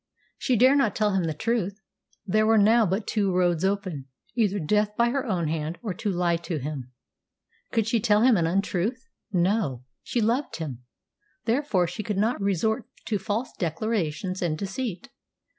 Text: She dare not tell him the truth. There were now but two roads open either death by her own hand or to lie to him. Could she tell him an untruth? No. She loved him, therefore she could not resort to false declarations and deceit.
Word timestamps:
She 0.39 0.55
dare 0.55 0.75
not 0.75 0.95
tell 0.95 1.13
him 1.13 1.25
the 1.25 1.33
truth. 1.35 1.79
There 2.25 2.47
were 2.47 2.57
now 2.57 2.87
but 2.87 3.05
two 3.05 3.31
roads 3.31 3.63
open 3.63 4.05
either 4.35 4.57
death 4.57 4.97
by 4.97 5.11
her 5.11 5.27
own 5.27 5.47
hand 5.47 5.77
or 5.83 5.93
to 5.93 6.09
lie 6.09 6.37
to 6.37 6.57
him. 6.57 6.91
Could 7.71 7.85
she 7.85 7.99
tell 7.99 8.23
him 8.23 8.35
an 8.35 8.47
untruth? 8.47 9.07
No. 9.31 9.83
She 10.01 10.19
loved 10.19 10.55
him, 10.55 10.81
therefore 11.45 11.85
she 11.85 12.01
could 12.01 12.17
not 12.17 12.41
resort 12.41 12.85
to 13.05 13.19
false 13.19 13.51
declarations 13.59 14.41
and 14.41 14.57
deceit. 14.57 15.09